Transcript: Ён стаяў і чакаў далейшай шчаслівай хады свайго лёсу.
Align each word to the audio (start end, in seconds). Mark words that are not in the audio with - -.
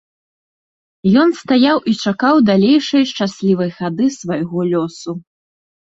Ён 1.23 1.29
стаяў 1.41 1.77
і 1.93 1.95
чакаў 2.07 2.35
далейшай 2.49 3.07
шчаслівай 3.13 3.69
хады 3.79 4.13
свайго 4.21 4.59
лёсу. 4.75 5.11